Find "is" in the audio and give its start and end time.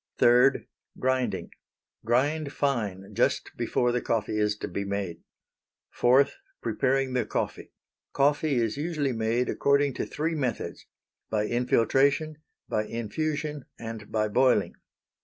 4.39-4.57, 8.55-8.77